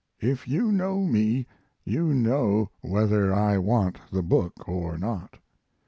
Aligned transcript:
If 0.23 0.47
you 0.47 0.71
know 0.71 1.01
me, 1.05 1.45
you 1.85 2.07
know 2.11 2.71
whether 2.81 3.31
I 3.31 3.59
want 3.59 3.99
the 4.11 4.23
book 4.23 4.67
or 4.67 4.97
not. 4.97 5.37